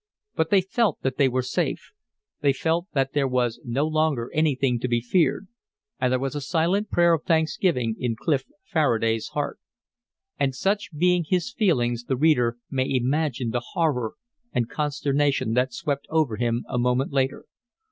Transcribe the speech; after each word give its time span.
But 0.33 0.49
they 0.49 0.61
felt 0.61 0.99
that 1.03 1.17
they 1.17 1.29
were 1.29 1.43
safe. 1.43 1.91
They 2.39 2.53
felt 2.53 2.87
that 2.93 3.13
there 3.13 3.27
was 3.27 3.59
no 3.63 3.85
longer 3.85 4.31
anything 4.33 4.79
to 4.79 4.87
be 4.87 4.99
feared. 4.99 5.47
And 5.99 6.11
there 6.11 6.17
was 6.19 6.33
a 6.33 6.41
silent 6.41 6.89
prayer 6.89 7.13
of 7.13 7.23
thanksgiving 7.23 7.95
in 7.99 8.15
Clif 8.15 8.45
Faraday's 8.63 9.27
heart. 9.27 9.59
And 10.39 10.55
such 10.55 10.89
being 10.91 11.23
his 11.23 11.53
feelings, 11.53 12.05
the 12.05 12.17
reader 12.17 12.57
may 12.71 12.89
imagine 12.91 13.51
the 13.51 13.61
horror 13.73 14.15
and 14.51 14.67
consternation 14.67 15.53
that 15.53 15.71
swept 15.71 16.07
over 16.09 16.35
him 16.37 16.65
a 16.67 16.79
moment 16.79 17.13
later. 17.13 17.45